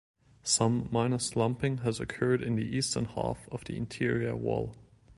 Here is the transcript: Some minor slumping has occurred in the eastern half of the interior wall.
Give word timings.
Some 0.41 0.89
minor 0.91 1.19
slumping 1.19 1.77
has 1.83 1.99
occurred 1.99 2.41
in 2.41 2.55
the 2.55 2.65
eastern 2.65 3.05
half 3.05 3.47
of 3.51 3.65
the 3.65 3.77
interior 3.77 4.35
wall. 4.35 4.75